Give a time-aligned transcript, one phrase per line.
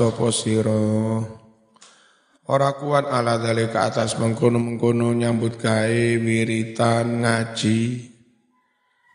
[0.00, 0.80] sapa sira
[2.48, 8.08] ora kuat ala ke atas mengkono-mengkono nyambut gawe wiritan ngaji.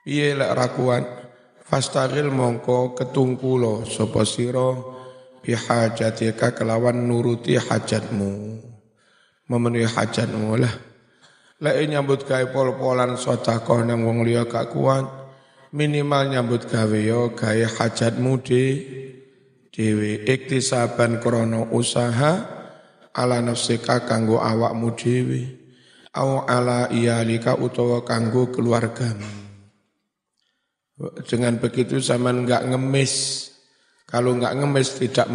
[0.06, 1.06] Piye lek ra kuat?
[1.66, 4.78] Fastagil mongko ketungkulo sapa sira?
[5.42, 8.62] Bihajatika kelawan nuruti hajatmu.
[9.50, 10.76] Memenuhi hajatmu lah.
[11.66, 15.10] Lek nyambut gawe pol-polan sedekah nang wong liya gak kuat
[15.74, 18.64] minimal nyambut gawe yo gawe hajatmu de
[19.76, 22.48] dhewe iktisaban krana usaha
[23.12, 25.42] ala nafsika kanggo awakmu dhewe
[26.16, 29.44] au ala iyalika utawa kanggo keluargamu.
[31.28, 33.14] Dengan begitu zaman enggak ngemis.
[34.08, 35.28] Kalau enggak ngemis tidak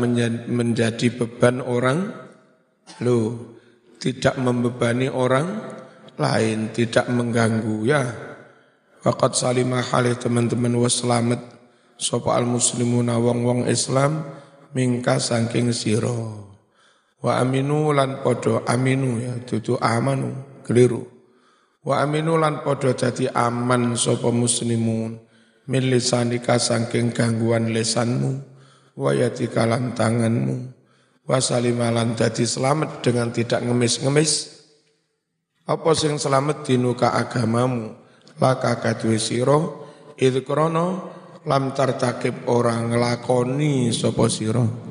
[0.49, 2.09] menjadi beban orang
[3.05, 3.37] lo
[4.01, 5.61] tidak membebani orang
[6.17, 8.03] lain, tidak mengganggu ya.
[9.05, 11.60] Waqat salimah halih teman-teman was selamat
[12.01, 14.25] sapa al muslimuna wong-wong Islam
[14.73, 16.17] mingka saking sira.
[17.21, 21.05] Wa aminu lan podo aminu ya dudu amanu keliru.
[21.85, 25.21] Wa aminu lan podo dadi aman sapa muslimun
[25.69, 28.41] min lisanika saking gangguan lesanmu
[28.97, 30.73] wa yatika tanganmu
[31.31, 34.61] wa salimalan dadi selamat dengan tidak ngemis-ngemis
[35.71, 37.95] apa sing selamat dinuka agamamu
[38.43, 39.63] laka kadwe sira
[40.19, 41.07] id krana
[41.49, 44.91] lam tartakib orang nglakoni sapa sira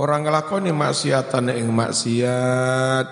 [0.00, 3.08] Orang ngelakoni maksiatan ing maksiat.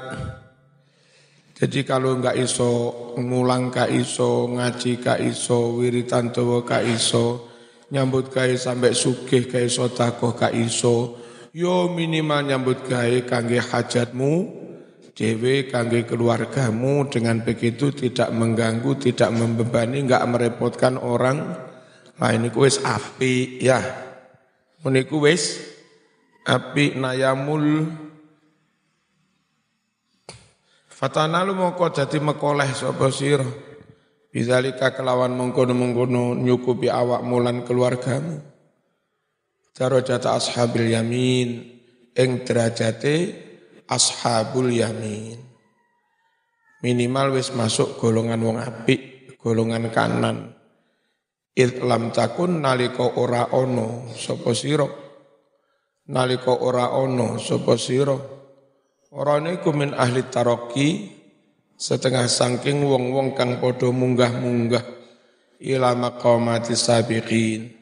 [1.59, 7.51] Jadi kalau enggak iso ngulang ka iso, ngaji ka iso, wiritan dawa ka iso,
[7.93, 11.19] nyambut gawe sampai sugih ka iso, takoh ka iso,
[11.53, 14.33] yo minimal nyambut gawe kangge hajatmu,
[15.19, 21.68] dewe kangge keluargamu dengan begitu tidak mengganggu, tidak membebani, enggak merepotkan orang
[22.19, 23.79] lain iku wis api ya.
[24.83, 25.63] Meniku wis
[26.43, 27.95] api nayamul.
[30.91, 33.47] Fatanalu mongko dadi mekoleh sapa sira?
[34.29, 38.43] Bidzalika kelawan mengkono-mengkono nyukupi awak mulan keluargamu.
[39.73, 41.65] Darajata ashabil yamin
[42.19, 43.15] ing derajate
[43.87, 45.39] ashabul yamin.
[46.83, 50.58] Minimal wis masuk golongan wong apik golongan kanan
[51.59, 54.87] id lam takun nalika ora ono sapa sira.
[56.15, 58.15] Nalika ora ana sapa sira.
[59.11, 60.89] Ora niku min ahli taraqi
[61.75, 64.85] setengah saking wong-wong kang padha munggah-munggah
[65.59, 67.75] ila maqamati sabiqin.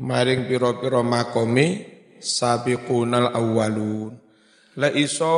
[0.00, 1.86] Maring pira-pira makome
[2.18, 4.16] sabiqunal awwalun.
[4.80, 5.34] La iso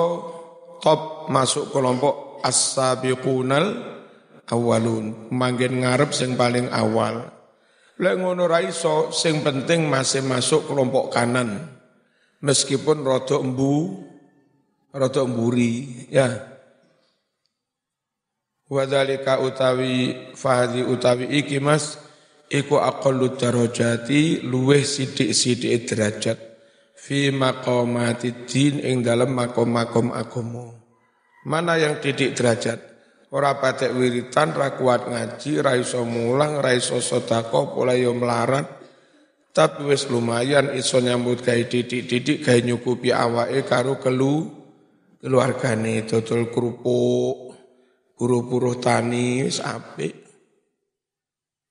[0.81, 3.67] top masuk kelompok as-sabiqunal
[4.49, 5.29] awwalun.
[5.35, 7.42] Manggen ngarep sing paling awal
[8.03, 11.71] lek ngono ra iso sing penting masih masuk kelompok kanan.
[12.43, 14.03] Meskipun rada embu
[14.91, 16.51] rada emburi ya.
[18.67, 22.03] Wadhalika utawi fahdi utawi iki mas
[22.51, 26.39] iku aqallu darajati luweh sidik-sidik derajat.
[26.99, 30.83] Fi maqamati din ing dalam makom-makom agama
[31.43, 32.92] mana yang didik derajat
[33.33, 38.69] ora patek wiritan ra kuat ngaji ra iso mulang ra iso sedekah pola yo melarat
[39.53, 44.63] tapi wis lumayan iso nyambut gawe didik-didik gawe nyukupi awake karo kelu
[45.23, 47.55] keluargane dodol kerupuk,
[48.19, 50.19] buruh-buruh tani wis apik.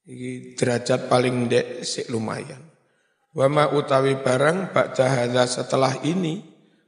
[0.08, 2.64] Iki derajat paling ndek sik lumayan.
[3.36, 6.44] Wa ma utawi barang ba'da hadza setelah ini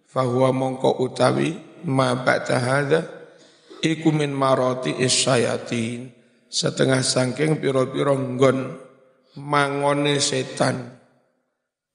[0.08, 1.56] fahuwa mongko utawi
[1.88, 3.23] ma hadza
[3.84, 6.24] iku min marati isyayatin.
[6.48, 8.58] Setengah sangking piro-piro nggon
[9.44, 10.96] mangone setan.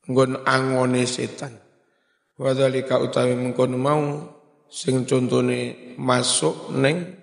[0.04, 1.56] Nggon angone setan.
[2.38, 4.02] Wadzalika utawi mengkono mau
[4.68, 7.18] sing contone masuk neng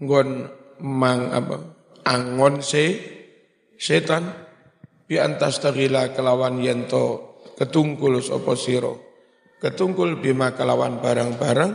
[0.00, 0.48] nggon
[0.80, 1.56] mang apa
[2.06, 2.84] angon se
[3.76, 4.46] setan.
[5.06, 8.90] Bi antas tagila kelawan yento ketungkul sapa sira.
[9.56, 11.72] Ketungkul bima kelawan barang-barang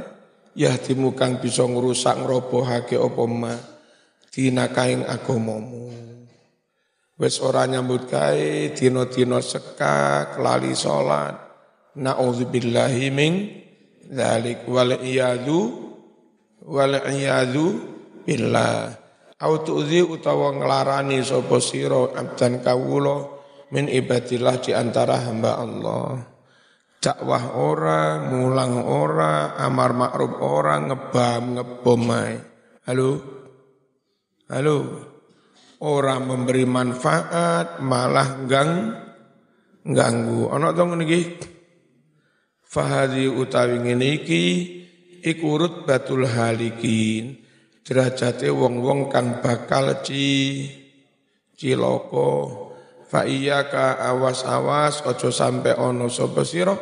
[0.57, 3.53] yahtimu kang bisa ngrusak ngrobohake apa ma
[4.31, 5.91] dinakaing agamamu
[7.21, 11.37] Wes ora nyambut gawe dina-dina sekak lali salat.
[12.01, 13.45] Nauzubillahi min
[14.09, 15.69] dzalik wal iyadu
[16.65, 17.77] wal iyadu
[18.25, 18.97] billah.
[19.37, 23.29] Au tu'zi utawa nglarani sapa sira abdan kawula
[23.69, 26.30] min ibadillah di antara hamba Allah.
[27.01, 32.05] Dakwah ora, mulang ora, amar makruf ora, ngebam ngebom
[32.85, 33.09] Halo?
[34.45, 34.77] Halo?
[35.81, 38.93] orang memberi manfaat malah gang
[39.81, 41.21] ganggu ana to ngene iki
[42.71, 44.43] Fahadi utawi ngene iki
[45.27, 45.59] iku
[46.23, 47.43] halikin.
[47.83, 50.71] Derajate wong-wong kang bakal ci
[51.59, 52.70] ciloko.
[53.11, 53.27] Fa
[53.67, 56.79] ka awas-awas aja sampe ana sapa sira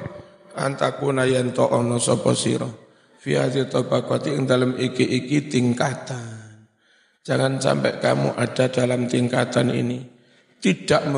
[0.53, 2.69] antakuna yen to ana sapa sira.
[3.17, 6.61] Fi hadhihi tabaqati ing dalem iki-iki tingkatan.
[7.25, 10.05] Jangan sampai kamu ada dalam tingkatan ini
[10.61, 11.09] tidak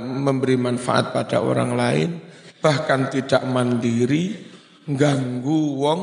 [0.00, 2.10] memberi manfaat pada orang lain,
[2.64, 4.32] bahkan tidak mandiri,
[4.88, 6.02] ganggu wong,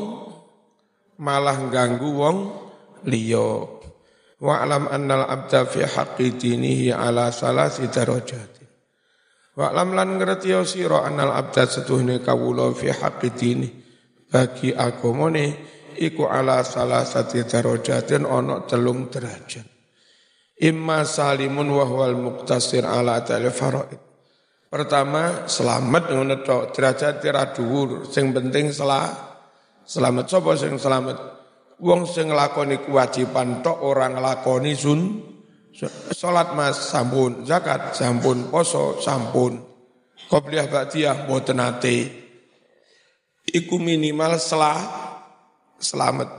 [1.18, 2.36] malah ganggu wong
[3.10, 3.81] liyo.
[4.42, 8.66] Wa alam annal abda fi haqqi dinihi ala salasi darajatin.
[9.54, 13.70] Wa alam lan ngerti ya sira annal abda setuhne kawula fi haqqi dini
[14.26, 15.54] bagi agamane
[15.94, 19.62] iku ala salasati darajatin ana telung derajat.
[20.58, 24.12] Imma salimun wa huwal muqtasir ala ta'al faraid
[24.72, 28.08] Pertama, selamat ngono tok, derajat tira dhuwur.
[28.08, 29.04] Sing penting selah
[29.84, 31.41] selamat sapa sing selamat?
[31.82, 35.00] Wong sing nglakoni kewajiban tok orang nglakoni sun
[36.14, 39.58] salat Mas sampun, zakat sampun, poso sampun.
[40.30, 41.96] Qobliyah ba'diyah mboten ate.
[43.50, 44.78] Iku minimal selah
[45.82, 46.30] selamat.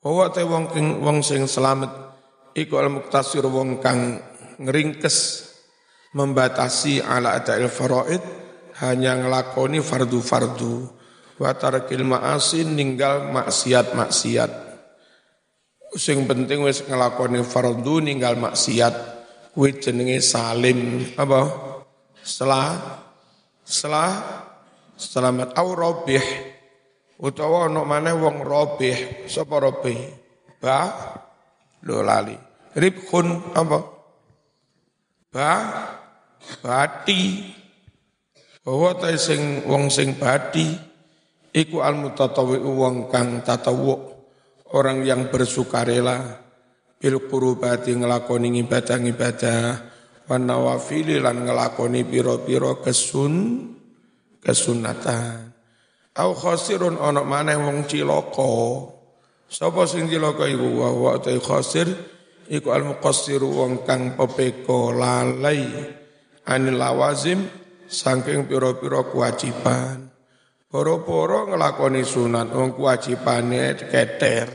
[0.00, 0.72] Bahwa te wong
[1.04, 1.92] wong sing selamat
[2.56, 4.16] iku al-muktasir wong kang
[4.56, 5.46] ngringkes
[6.16, 8.24] membatasi ala ada'il faraid
[8.80, 10.99] hanya ngelakoni fardu-fardu
[11.40, 14.52] wa tarakil ma'asin ninggal maksiat-maksiat.
[15.96, 18.94] Sing penting wis ngelakoni fardu ninggal maksiat.
[19.56, 21.02] Kuwi jenenge salim.
[21.16, 21.40] Apa?
[22.20, 22.68] Setelah
[23.64, 24.10] setelah
[24.94, 25.56] selamat.
[25.56, 26.22] Au robih.
[27.24, 29.26] Utawa ono maneh wong robih.
[29.26, 29.98] Sapa robih?
[30.60, 30.78] Ba?
[31.88, 32.36] Lo lali.
[32.76, 33.78] Ribkhun apa?
[35.32, 35.52] Ba?
[36.62, 37.24] Bati.
[38.62, 40.89] Bahwa sing wong sing bati
[41.54, 43.94] iku al mutatawi wong kang tatawu
[44.74, 46.42] orang yang bersukarela
[47.00, 49.62] bil qurubati nglakoni ibadah-ibadah
[50.30, 53.34] wan lan nglakoni pira-pira kesun
[54.38, 55.50] kesunatan.
[56.14, 58.54] Au khasirun ana maneh wong cilaka.
[59.50, 60.68] Sapa sing cilaka iku?
[60.78, 61.90] Wa wa khasir
[62.46, 65.66] iku al muqassiru wong kang pepeko lalai
[66.46, 67.46] anil lawazim
[67.90, 70.09] saking pira-pira kewajiban.
[70.70, 74.46] Poro-poro ngelakoni sunat, wong kewajibane keter,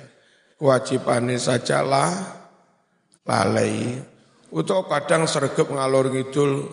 [0.55, 2.07] kewajibane saja lah
[3.27, 3.99] lalai.
[4.55, 6.71] Utawa kadang sergep ngalor ngidul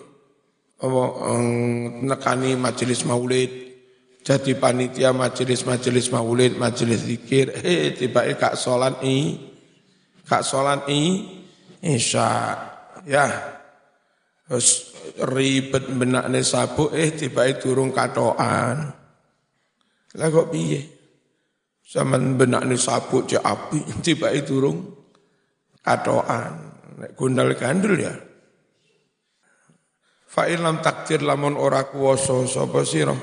[2.07, 3.51] nekani majelis maulid,
[4.23, 9.35] jadi panitia majelis-majelis maulid, majelis zikir, eh tiba kak solan i,
[10.23, 11.19] kak solan i,
[11.83, 12.55] isya,
[13.03, 13.27] ya,
[14.47, 19.02] terus ribet benakne sabuk eh tiba turun katoan.
[20.17, 20.81] Lah kok piye?
[21.83, 24.77] Zaman benakne sabuk cek api tiba turun
[25.81, 26.73] katoan.
[26.93, 28.13] Nek gundal gandul ya.
[30.29, 33.13] Fa lam takdir lamun ora kuwasa sapa sira.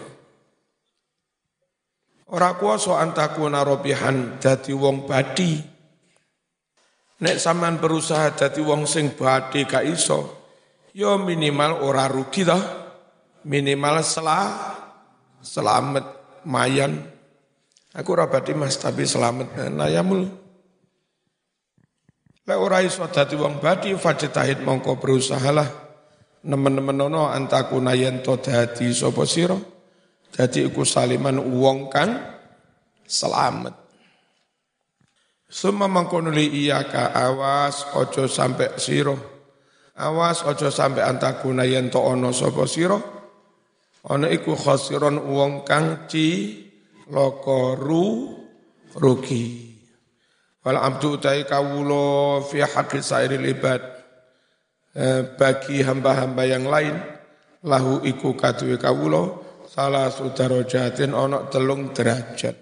[2.31, 5.59] Ora kuwasa antakuna robihan dadi wong badi.
[7.21, 10.21] Nek sampean berusaha dadi wong sing badi gak iso,
[10.95, 12.63] yo minimal ora rugi toh.
[13.41, 14.47] Minimal selah
[15.43, 17.01] selamat mayan.
[17.91, 20.31] Aku rabati mas tapi selamat nayamul.
[22.47, 25.67] Lah ora iso dadi wong badi fajtahid mongko berusahalah.
[26.41, 29.59] Nemen-nemen ono antaku nayen to dadi sapa sira.
[30.31, 32.15] Dadi iku saliman wong kang
[33.05, 33.75] selamat.
[35.51, 39.19] Suma mangkono li iya ka awas ojo sampai siro.
[40.01, 43.20] Awas aja sampai antakuna yen to ana sapa sira.
[44.09, 46.57] Ana iku khasiron wong kang ci
[47.13, 48.33] loko ru
[48.97, 49.69] rugi.
[50.65, 53.83] Wal abdu utai kawulo fi haqqi sairil ibad.
[54.91, 56.99] Eh, bagi hamba-hamba yang lain
[57.63, 59.39] lahu iku kaduwe kawulo
[59.71, 60.11] salah
[60.67, 62.57] jatin ono telung derajat.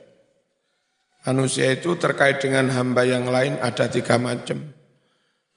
[1.24, 4.64] Manusia itu terkait dengan hamba yang lain ada tiga macam.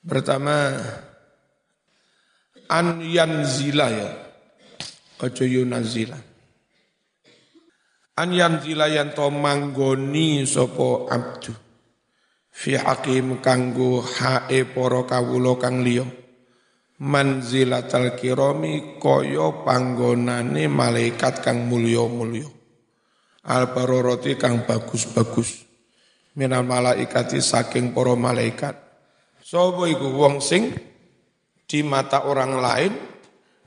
[0.04, 0.80] Pertama,
[2.68, 4.31] an yanzila ya.
[5.22, 6.18] Ojo yunazila.
[8.18, 11.54] An yanzila yang to manggoni sopo abdu.
[12.50, 16.10] Fi hakim kanggo hae poro kawulo kang liyo.
[17.02, 22.50] Manzilatal kirami koyo panggonane malaikat kang mulio-mulio.
[23.46, 25.70] Al baroroti kang bagus-bagus.
[26.34, 28.74] Minal malaikati saking poro malaikat.
[29.42, 30.74] Sopo iku wong sing
[31.70, 33.11] di mata orang lain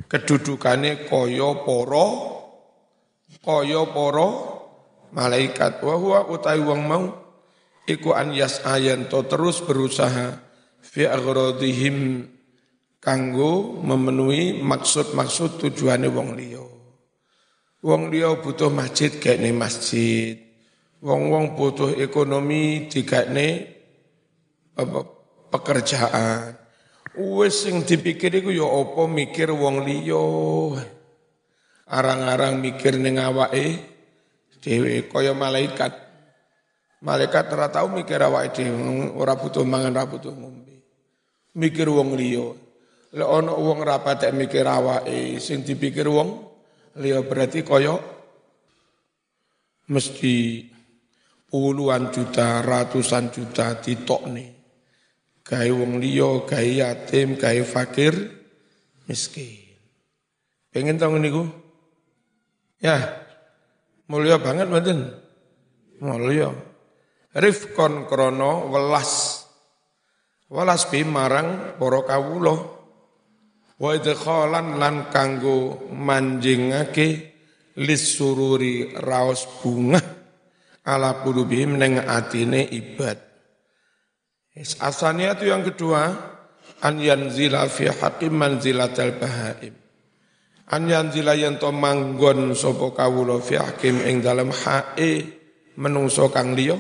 [0.09, 2.35] kedudukannya koyo poro
[3.45, 4.29] kaya para
[5.13, 5.85] malaikat.
[5.85, 7.05] Wa huwa utai wong mau
[7.85, 10.41] iku an yas'ayan to terus berusaha
[10.81, 12.29] fi aghradihim
[13.05, 16.65] kanggo memenuhi maksud-maksud tujuane wong liya.
[17.85, 20.41] Wong liya butuh masjid kene masjid.
[21.05, 23.77] Wong-wong butuh ekonomi dikene
[24.73, 25.05] apa
[25.53, 26.64] pekerjaan
[27.15, 30.27] Wes sing dipikir iku ya apa mikir wong liya.
[31.87, 33.79] Arang-arang mikir ning awake
[34.59, 35.95] dhewe kaya malaikat.
[37.07, 40.75] Malaikat ora tau mikir awake dhewe, ora butuh mangan, ora butuh ngombe.
[41.55, 42.51] Mikir wong liya.
[43.15, 46.35] Lek ana wong ra patek mikir awake, sing dipikir wong
[46.99, 47.95] liya berarti kaya
[49.87, 50.67] mesti
[51.47, 54.54] puluhan juta, ratusan juta ditokne
[55.45, 58.17] gawe wong liya, gawe yatim, gawe fakir,
[59.05, 59.61] miskin.
[60.73, 61.45] Pengen tahu niku?
[62.83, 62.99] Ya,
[64.11, 65.13] mulia banget mboten?
[66.03, 66.51] Mulia.
[67.37, 69.45] Rifkon krono welas.
[70.51, 72.55] Welas bi marang para kawula.
[73.75, 77.35] Wa idkhalan lan kanggo manjingake
[77.79, 79.99] lisururi raos bunga
[80.87, 83.24] ala qulubihim ning atine ibad.
[84.55, 86.15] Asalnya itu yang kedua,
[86.87, 89.75] an yanzila fi hakim manzilatal bahaim.
[90.71, 95.27] An yanzila yang to manggon sapa kawula fi hakim ing dalam hae
[95.75, 96.79] menungso kang liya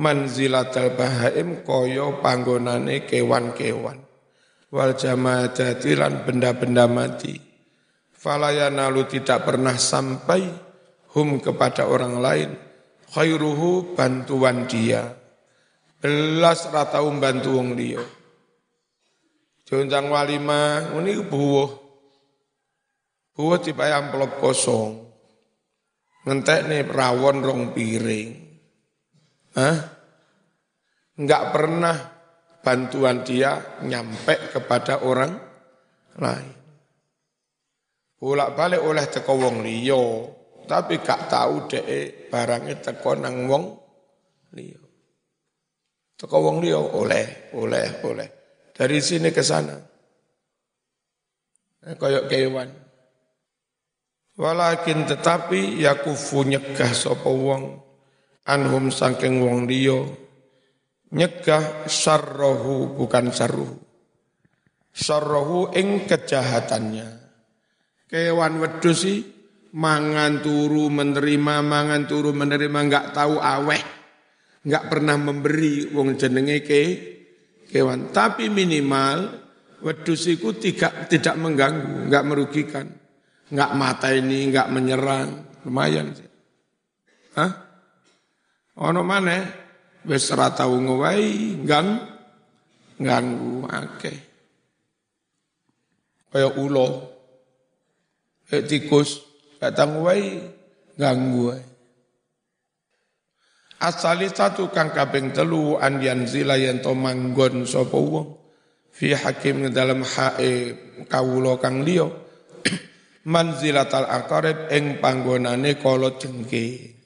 [0.00, 4.00] manzilatal bahaim kaya panggonane kewan-kewan.
[4.72, 7.36] Wal jamadati lan benda-benda mati.
[8.16, 10.40] Falayana lu tidak pernah sampai
[11.12, 12.50] hum kepada orang lain
[13.12, 15.23] khairuhu bantuan dia
[16.04, 18.04] belas ratau bantu wong liya.
[19.64, 21.72] Jontang walima ini buah.
[23.32, 25.00] Buah tiba amplop kosong.
[26.28, 28.30] Ngentek nih rawon rong piring.
[29.56, 29.76] Hah?
[31.16, 31.96] Enggak pernah
[32.60, 35.32] bantuan dia nyampe kepada orang
[36.20, 36.56] lain.
[38.20, 40.04] Bolak balik oleh teko wong liya,
[40.68, 43.64] tapi gak tahu dek barangnya teko nang wong
[44.52, 44.83] liya.
[46.14, 48.28] Teko wong liya oleh, oleh, oleh.
[48.70, 49.74] Dari sini ke sana.
[51.84, 52.70] Eh, koyok kewan.
[54.34, 57.78] Walakin tetapi yakufu nyegah sapa wong
[58.50, 60.02] anhum saking wong liya
[61.14, 63.78] nyegah sarrohu bukan sarruhu.
[64.90, 67.08] Sarrohu ing kejahatannya.
[68.10, 69.06] Kewan wedhus
[69.74, 73.82] mangan turu menerima mangan turu menerima enggak tahu aweh
[74.64, 76.82] nggak pernah memberi wong jenenge ke
[77.68, 78.10] kewan.
[78.10, 79.44] Tapi minimal
[79.84, 82.86] wedus itu tidak tidak mengganggu, nggak merugikan,
[83.52, 85.28] nggak mata ini, nggak menyerang,
[85.68, 86.16] lumayan.
[87.36, 87.52] Hah?
[88.80, 89.44] Ono mana?
[90.04, 91.88] Wes ora tau ngowahi, gang
[93.00, 94.18] ganggu akeh.
[96.34, 96.88] Kaya ulo,
[98.50, 99.22] kayak tikus,
[99.62, 100.42] gak tau ngowahi,
[100.98, 101.73] ganggu ae.
[103.84, 108.32] Asali satu kang kaping telu an yanzila yen to manggon sapa wong.
[108.88, 110.72] Fi hakim dalam hae
[111.04, 112.08] kawula kang liya.
[113.32, 116.96] Manzilatal aqarib ing panggonane kala jengke.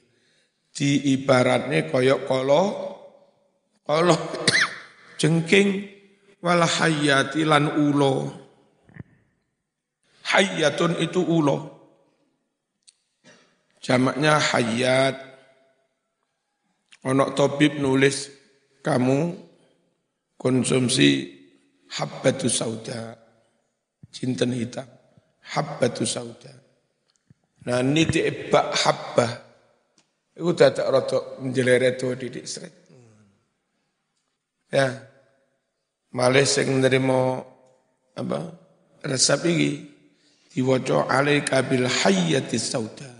[0.71, 2.61] Di ibaratne kala
[3.83, 4.15] kala
[5.19, 5.83] jengking
[6.39, 8.31] wal hayati lan ulo
[10.31, 11.57] hayatun itu ulo
[13.83, 15.28] jamaknya hayat
[16.99, 18.27] Onok tobib nulis
[18.83, 19.31] kamu
[20.35, 21.31] konsumsi
[21.95, 23.15] habbatu sauda,
[24.11, 24.87] cinten hitam,
[25.55, 26.51] habbatu sauda.
[27.67, 29.31] Nah niti ebak habbah,
[30.35, 32.75] itu dadak rotok menjeleret tuh didik seret.
[34.69, 35.01] Ya,
[36.15, 37.41] malih sing nerima
[38.15, 38.53] apa
[39.03, 39.71] resep iki
[40.53, 43.18] diwaca alaika bil hayyati sauda.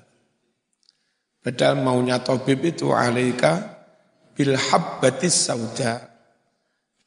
[1.49, 3.81] Padahal maunya tabib itu alaika
[4.37, 5.97] bil habbatis sauda.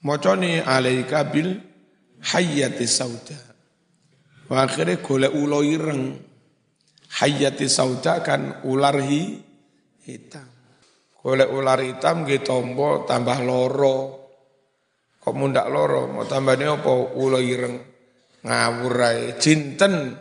[0.03, 1.63] Moconi alaika bil
[2.27, 3.39] hayyatis sauda.
[4.51, 6.19] Wa akhirnya golek ulo ireng.
[7.23, 9.39] Hayyati sauda kan ular hi,
[10.11, 10.51] hitam.
[11.23, 14.27] Golek ular hitam nggih tombo tambah loro.
[15.23, 17.15] Kok mundak loro, mau tambahnya apa?
[17.15, 17.79] Ulo ireng.
[18.43, 19.39] Ngawur ae.
[19.39, 20.19] Jinten.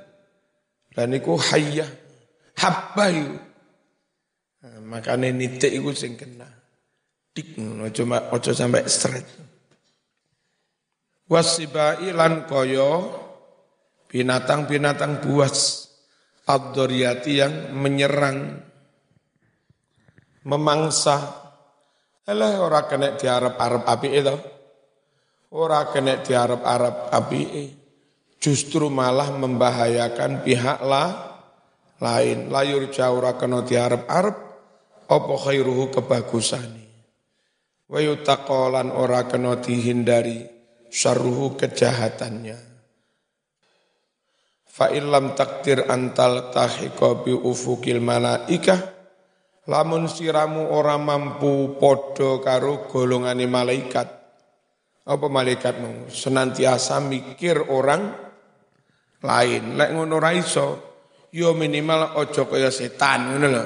[0.94, 1.90] Dan iku hayyah.
[4.91, 6.51] Makanya nitik itu sing kena.
[7.31, 9.24] Dik ojo ojo sampai seret.
[11.31, 13.07] Wasibai lan koyo
[14.12, 15.88] binatang-binatang buas
[16.43, 16.75] ad
[17.24, 18.60] yang menyerang
[20.43, 21.41] memangsa
[22.21, 24.36] Alah ora kena diarep-arep api itu.
[25.57, 27.41] Ora kena diarep-arep api
[28.38, 31.41] justru malah membahayakan pihak lah
[31.98, 32.53] lain.
[32.53, 34.50] Layur jauh ora kena diarep-arep
[35.12, 36.88] apa khairuhu kebagusani.
[37.91, 40.48] Wa yutaqalan ora kena dihindari
[40.88, 42.56] syarruhu kejahatannya.
[44.72, 49.01] Fa illam takdir antal tahiqa bi ufukil malaikah
[49.70, 54.10] Lamun siramu ora mampu podo karo golongane malaikat.
[55.06, 56.10] Apa malaikatmu?
[56.10, 58.10] Senantiasa mikir orang
[59.22, 59.77] lain.
[59.77, 60.68] Lek ngono ra iso,
[61.30, 63.65] yo minimal ojo kaya setan ngono lho.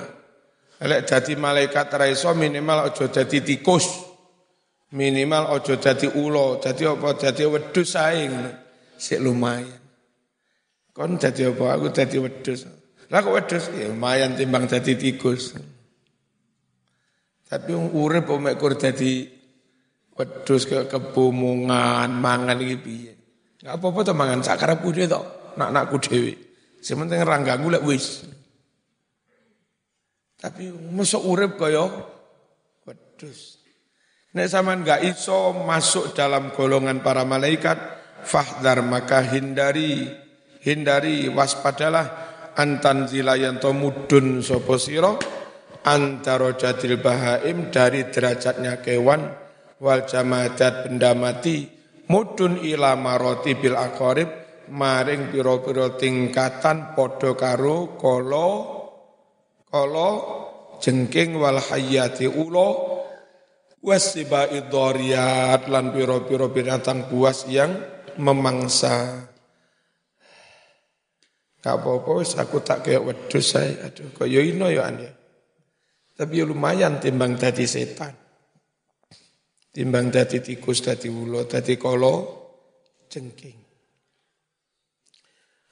[0.86, 4.06] Lek dadi malaikat ra iso minimal ojo dadi tikus.
[4.94, 8.52] Minimal ojo dadi ulo, dadi apa dadi wedhus ae ngono.
[8.96, 9.82] Sik lumayan.
[10.94, 11.76] Kon dadi apa?
[11.76, 12.70] Aku dadi wedhus.
[13.10, 13.74] Lah kok wedhus?
[13.74, 15.58] Ya lumayan timbang dadi tikus.
[17.50, 19.26] Tapi urip mek kur dadi
[20.14, 23.14] wedhus ke kebumungan mangan iki piye.
[23.66, 25.22] Enggak apa-apa to mangan sak karepku dhewe to,
[25.58, 26.34] nak-nakku dhewe.
[26.78, 27.84] Sing penting ora ganggu lek.
[30.46, 31.90] Tapi mosok urip kaya
[32.86, 33.58] wedhus.
[34.38, 37.82] Nek sampean enggak iso masuk dalam golongan para malaikat,
[38.22, 40.06] fahdar maka hindari,
[40.62, 42.30] hindari waspadalah.
[42.56, 45.18] Antan zilayan to mudun sapa sira?
[45.82, 49.26] Antara jadil bahaim dari derajatnya kewan
[49.82, 51.66] wal jamadat benda mati.
[52.06, 54.30] Mudun ila maroti bil akorib
[54.70, 58.75] maring piro-piro tingkatan podo karo kolo
[59.76, 60.10] kolo
[60.80, 62.96] jengking wal hayati ulo
[63.84, 67.76] wasiba idoriyat lan piro-piro binatang buas yang
[68.16, 69.28] memangsa
[71.66, 73.90] Gak apa-apa, aku tak kayak wedus saya.
[73.90, 75.10] Aduh, kok yo ino yo ane.
[76.14, 78.14] Tapi ya lumayan timbang dadi setan.
[79.74, 82.16] Timbang dadi tikus, dadi ulo, dadi kolo,
[83.10, 83.58] jengking.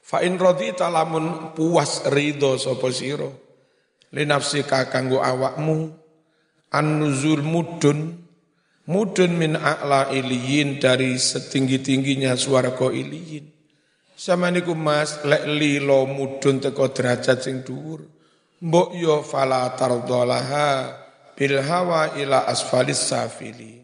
[0.01, 3.42] Fa'in rodi talamun puas ridho sopo siro.
[4.13, 5.89] Linafsi kakanggu awakmu.
[6.69, 8.23] An-nuzul mudun.
[8.85, 12.37] Mudun min a'la iliyin dari setinggi-tingginya
[12.77, 13.49] ko iliyin.
[14.13, 18.13] Sama niku mas, lek lilo mudun teko derajat sing dhuwur
[18.63, 20.95] mbok yo fala tardolaha
[21.35, 23.83] bil hawa ila asfalis safili.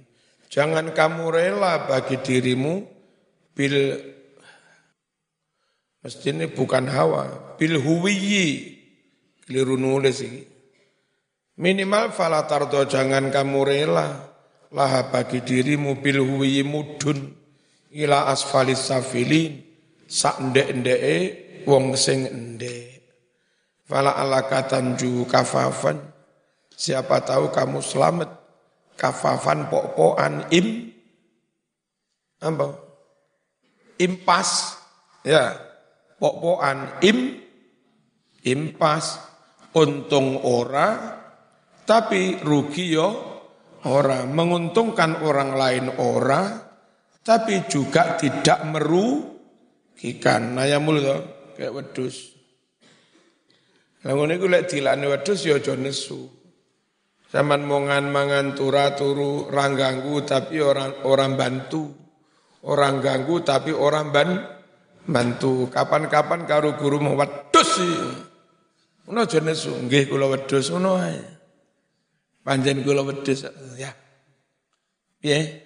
[0.49, 2.87] Jangan kamu rela bagi dirimu
[3.53, 3.77] bil
[5.99, 8.78] ini bukan hawa, bil huwiyi.
[9.49, 10.45] Keliru nulis ini.
[11.57, 14.29] Minimal fala tardo jangan kamu rela
[14.69, 17.33] laha bagi dirimu bil huwiyi mudun
[17.89, 19.57] ila asfalis safilin
[20.05, 21.17] sak ndek-ndeke
[21.65, 23.01] wong sing ndek.
[23.89, 25.97] Fala alaka tanju kafafan.
[26.77, 28.29] Siapa tahu kamu selamat.
[29.01, 30.93] Kafafan pok-pokan im.
[32.37, 32.77] Apa?
[33.97, 34.77] Impas.
[35.25, 35.57] Ya.
[36.21, 37.41] Pok-pokan im.
[38.45, 39.28] Impas.
[39.75, 41.19] Untung ora.
[41.85, 43.09] Tapi rugi yo
[43.85, 44.25] ora.
[44.25, 46.69] Menguntungkan orang lain ora.
[47.19, 50.57] Tapi juga tidak merugikan.
[50.65, 52.39] Ya mulut kayak wedus.
[54.07, 56.31] Lah ngono iku lek dilakne wedhus ya aja nesu.
[57.29, 61.83] Saman mongan mangan tura turu rangganggu tapi orang orang bantu.
[62.59, 64.29] Orang ganggu tapi orang ban
[65.07, 65.67] bantu.
[65.71, 68.28] Kapan-kapan karo guru mau wedhus sih.
[69.09, 71.17] Ngono aja nesu, nggih kula wedhus ngono ae.
[72.45, 73.41] Panjen kula wedhus
[73.73, 73.89] ya.
[75.17, 75.65] Piye?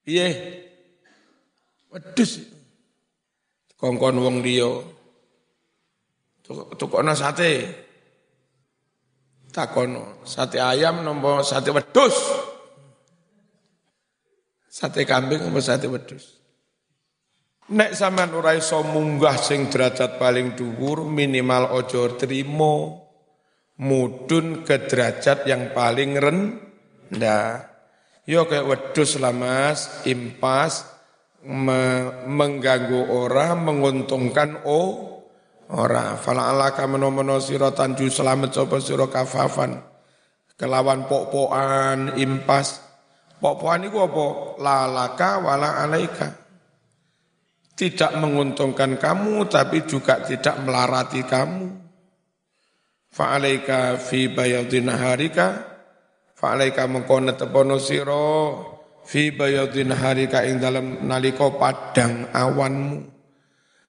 [0.00, 0.26] Piye?
[1.92, 2.40] Wedhus.
[3.76, 4.72] Kongkon wong liya
[6.80, 7.52] tukokno sate.
[9.52, 12.16] Takono, sate ayam nompo sate wedus.
[14.64, 16.39] Sate kambing nompo sate wedus.
[17.70, 23.06] Nek sampean ora iso munggah sing derajat paling dhuwur minimal ojo trimo
[23.78, 27.70] mudun ke derajat yang paling rendah.
[28.26, 30.82] Yo kayak wedus lah mas, impas,
[31.46, 35.10] me mengganggu orang, menguntungkan oh
[35.70, 39.78] Ora, fala alaka menomono sira tanju selamat sapa sira kafafan.
[40.58, 42.82] Kelawan pok-pokan impas.
[43.38, 44.26] Pok-pokan iku apa?
[44.58, 46.49] Lalaka wala alaika.
[47.80, 51.80] Tidak menguntungkan kamu tapi juga tidak melarati kamu.
[53.08, 55.64] Fa'alaika fi bayadin harika.
[56.36, 58.68] Fa'alaika mengkona tepono siro.
[59.00, 63.20] Fi bayadin harika ing dalam naliko padang awanmu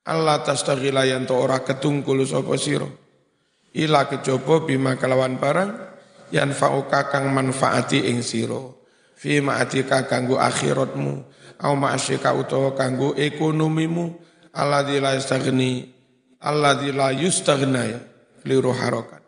[0.02, 2.90] Allah tastaghila yang to ora ketungkul sapa sira
[3.78, 5.72] ila kejaba bima kelawan barang
[6.34, 8.60] yang fauka kang manfaati ing sira
[9.14, 11.22] fi ma'atika kanggo akhiratmu
[11.62, 14.18] au ma'asyika utawa kanggo ekonomimu
[14.54, 15.88] alladzi la yastaghni
[16.42, 18.00] alladzi la yustaghna ya
[18.46, 19.22] liru harokat.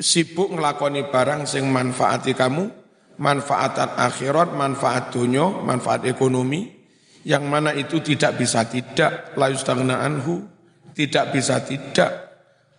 [0.00, 2.64] Sibuk ngelakoni barang sing manfaati kamu
[3.20, 6.72] manfaatan akhirat manfaat dunia manfaat ekonomi
[7.28, 10.40] yang mana itu tidak bisa tidak la yustaghna anhu
[10.96, 12.32] tidak bisa tidak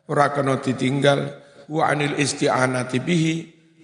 [0.09, 1.29] ora kena ditinggal
[1.69, 3.35] wa anil isti'anati bihi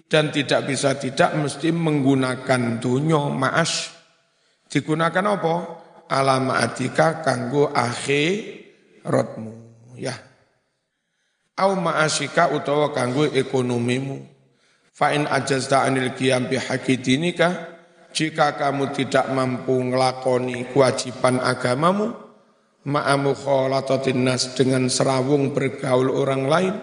[0.09, 3.96] dan tidak bisa tidak mesti menggunakan dunia ma'as
[4.71, 5.55] digunakan apa?
[6.07, 9.51] Ala ma'atika kanggo akhiratmu
[9.99, 10.15] ya.
[11.57, 14.23] Au ma'asika utawa kanggo ekonomimu.
[14.93, 16.57] Fa in ajazta anil qiyam bi
[17.01, 17.77] dinika
[18.17, 22.17] jika kamu tidak mampu ngelakoni kewajiban agamamu,
[22.87, 26.73] ma'amu kholatotin nas dengan serawung bergaul orang lain,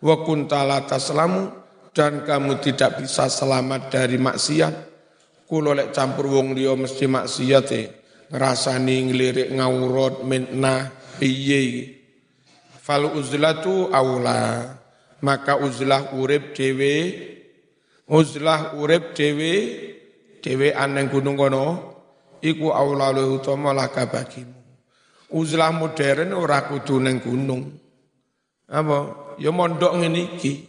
[0.00, 1.52] wa kuntala taslamu,
[1.92, 4.91] dan kamu tidak bisa selamat dari maksiat,
[5.52, 7.82] kulolek campur wong liya mesti maksiat e,
[8.32, 10.88] ngrasani ngelirik ngawurot minna
[11.20, 12.00] piye
[12.82, 14.74] Fal uzlatu aula,
[15.22, 17.14] maka uzlah urip dewe,
[18.10, 19.54] uzlah urip dewe,
[20.42, 21.94] dhewean ning gunung kono
[22.42, 24.58] iku aulalu utama laka bagimu.
[25.30, 27.70] Uzlah modern ora kudu ning gunung.
[28.66, 28.98] Apa?
[29.38, 30.66] Ya mondok ngene iki.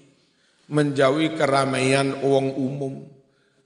[0.70, 3.10] Menjauhi keramaian wong umum.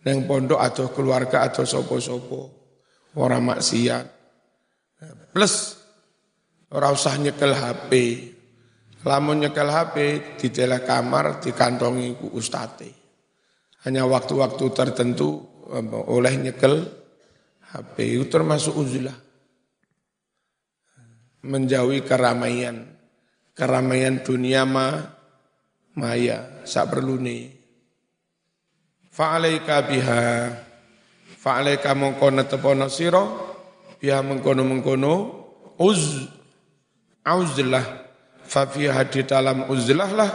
[0.07, 2.55] Neng pondok atau keluarga atau sopo-sopo.
[3.19, 4.05] Orang maksiat.
[5.35, 5.75] Plus
[6.71, 7.91] ora usah nyekel HP.
[9.03, 9.95] Lamun nyekel HP
[10.39, 10.47] di
[10.87, 12.87] kamar dikantongi ku ustate.
[13.83, 15.43] Hanya waktu-waktu tertentu
[16.07, 16.87] oleh nyekel
[17.67, 19.19] HP itu termasuk uzlah.
[21.43, 22.95] Menjauhi keramaian.
[23.51, 25.03] Keramaian dunia ma,
[25.99, 26.63] maya.
[26.63, 27.56] Sak perlu nih.
[29.17, 30.21] Fa'alaika biha.
[31.41, 33.23] Fa'alaika mengkono tepono siro.
[33.97, 35.13] Biha mengkono-mengkono.
[35.81, 36.29] Uz.
[37.25, 38.05] Auzlah.
[38.45, 40.31] Fafiha di dalam uzlah lah.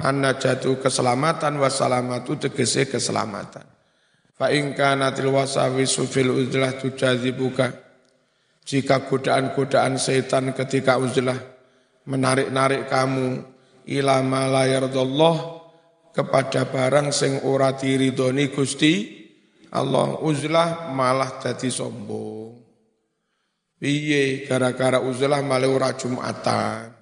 [0.00, 3.68] Anna jatuh keselamatan wassalamatu tegese keselamatan.
[4.34, 7.70] Fa in kanatil wasawisu fil uzlah tujazibuka.
[8.64, 11.36] Jika godaan-godaan setan ketika uzlah
[12.08, 13.44] menarik-narik kamu
[13.84, 14.64] ila ma la
[16.14, 19.24] kepada barang sing ora diridoni Gusti
[19.74, 22.54] Allah uzlah malah jadi sombong.
[23.74, 26.94] Piye gara-gara uzlah malah ora Jumatan.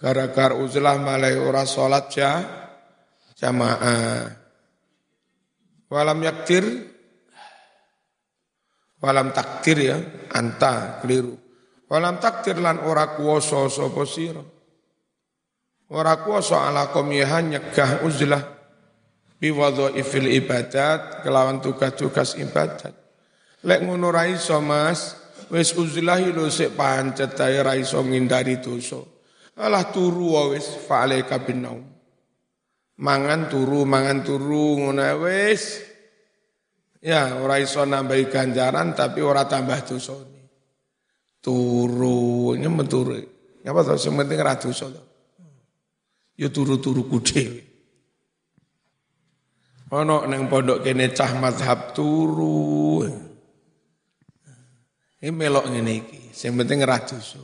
[0.00, 2.40] Gara-gara uzlah malah ora salat ja
[3.36, 4.32] jamaah.
[5.86, 6.64] Walam yaktir,
[8.98, 9.96] walam takdir ya,
[10.34, 11.36] anta keliru.
[11.86, 14.55] Walam takdir lan ora kuoso sapa sira.
[15.92, 18.42] Ora kuoso ala komihan nyegah uzlah
[19.38, 22.90] ifil ibadat kelawan tugas-tugas ibadat.
[23.62, 25.14] Lek ngono ra iso Mas,
[25.52, 28.98] wis uzlah lho sik pancet ae ra iso ngindari dosa.
[29.62, 31.84] Alah turu wis fa'alaika bin naum.
[32.96, 35.86] Mangan turu mangan turu ngono wis.
[37.06, 40.36] Ya ora iso nambahi ganjaran tapi ora tambah dosane
[41.46, 43.14] turu ini meturu
[43.62, 44.90] apa to sing penting ora dosa
[46.36, 47.64] ya turu-turu dhewe
[49.92, 53.04] ana nang pondok kene cah mazhab turu
[55.20, 57.40] ini melok ngene iki sing penting dosa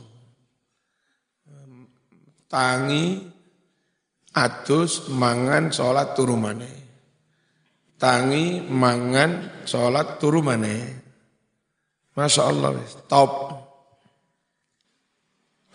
[2.47, 3.33] tangi
[4.33, 6.65] Atus mangan sholat turu mana?
[8.01, 10.73] Tangi mangan sholat turu mana?
[12.17, 12.73] Masya Allah,
[13.05, 13.53] top.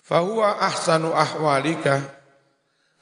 [0.03, 2.18] Fahuwa ahsanu ahwalika.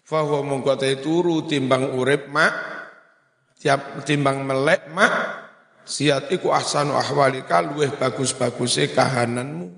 [0.07, 2.55] Fahuwa mengkotai turu timbang urip mak.
[3.59, 5.15] Tiap timbang melek mak.
[5.83, 9.75] Siat iku ahsanu ahwalika luweh bagus-bagusnya kahananmu.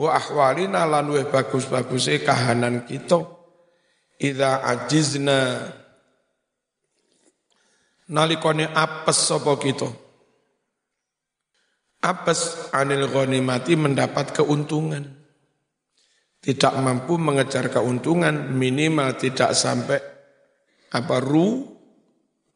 [0.00, 3.38] Wa ahwalina lan luweh bagus-bagusnya kahanan kita
[4.18, 5.70] Ida ajizna
[8.10, 9.86] nalikone apes sapa kita
[12.02, 15.17] apes anil ghanimati mendapat keuntungan
[16.38, 19.98] tidak mampu mengejar keuntungan minimal tidak sampai
[20.94, 21.66] apa ru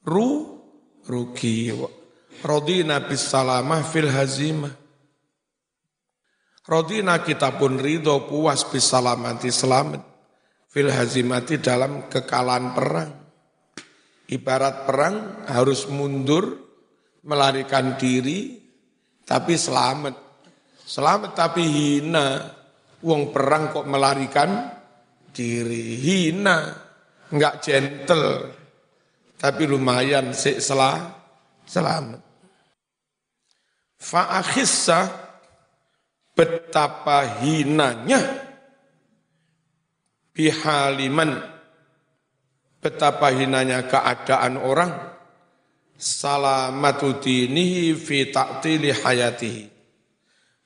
[0.06, 0.28] ru
[1.06, 1.74] rugi
[2.42, 4.72] Rodina bis salamah fil hazimah
[6.62, 10.12] Rodina kita pun ridho puas bis salamati selamat
[10.72, 13.10] fil hazimati dalam kekalahan perang.
[14.32, 16.56] Ibarat perang harus mundur,
[17.28, 18.56] melarikan diri,
[19.28, 20.16] tapi selamat.
[20.82, 22.48] Selamat tapi hina,
[23.02, 24.70] Wong perang kok melarikan
[25.34, 26.70] diri, hina,
[27.34, 28.30] enggak gentle.
[29.34, 31.02] Tapi lumayan sik selah,
[31.66, 32.22] selamat.
[33.98, 35.00] Fa'akhissa
[36.34, 38.18] betapa hinanya
[40.32, 41.38] bihaliman
[42.82, 44.90] betapa hinanya keadaan orang
[45.94, 49.71] salamatu dinihi fi ta'tili hayatihi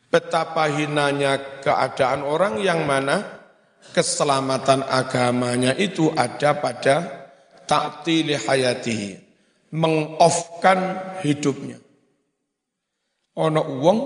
[0.06, 3.26] Betapa hinanya keadaan orang yang mana
[3.90, 7.26] keselamatan agamanya itu ada pada
[7.66, 9.18] taktili hayatihi,
[9.74, 10.78] mengoffkan
[11.26, 11.82] hidupnya.
[13.36, 13.98] Ono uang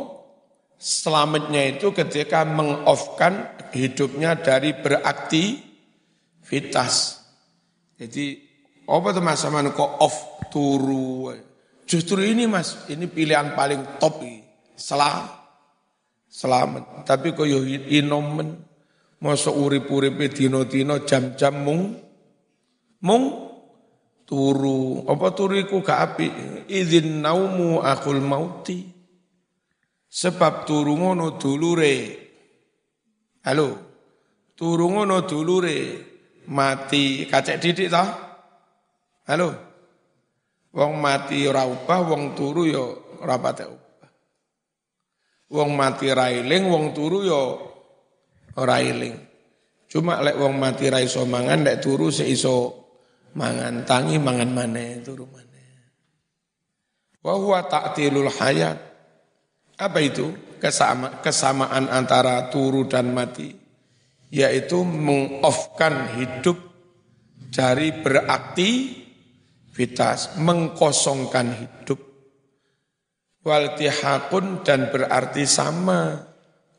[0.80, 7.20] selamatnya itu ketika mengoffkan hidupnya dari beraktivitas.
[8.00, 8.48] Jadi
[8.88, 11.30] apa tuh mas sama kok off turu?
[11.86, 14.18] Justru ini mas, ini pilihan paling top.
[14.74, 15.39] Selah
[16.30, 17.02] selamat.
[17.02, 17.58] Tapi kaya
[17.90, 18.62] inomen
[19.18, 21.98] masa urip-uripe dina-dina jam-jam mung
[23.02, 23.24] mung
[24.24, 25.04] turu.
[25.10, 26.32] Apa turu iku gak apik?
[26.70, 28.86] Idzin naumu akul mauti.
[30.10, 31.94] Sebab turu ngono dulure.
[33.46, 33.68] Halo.
[34.54, 35.78] Turu ngono dulure
[36.50, 38.04] mati kacek didik ta?
[39.26, 39.50] Halo.
[40.70, 42.84] Wong mati ora ubah, wong turu ya
[43.18, 43.89] ora patek
[45.50, 47.58] Wong mati railing, wong turu yo
[48.54, 49.18] railing.
[49.90, 52.86] Cuma lek wong mati ra iso mangan, lek turu seiso
[53.34, 55.58] mangan, tangi mangan mana turu mana.
[57.20, 58.78] Wa huwa ta'tilul hayat.
[59.80, 60.32] Apa itu?
[60.60, 63.56] Kesama, kesamaan antara turu dan mati.
[64.30, 66.60] Yaitu mengoffkan hidup
[67.50, 71.98] dari beraktivitas, mengkosongkan hidup.
[73.40, 76.28] Waltihakun dan berarti sama,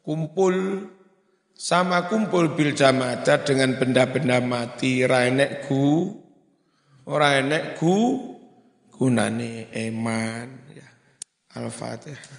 [0.06, 0.86] kumpul,
[1.58, 6.13] sama kumpul bil jamada dengan benda-benda mati, rainek gu,
[7.10, 7.97] rainek gu,
[8.93, 10.47] gunane eman.
[10.69, 10.89] Ya.
[11.58, 12.38] Al-Fatihah.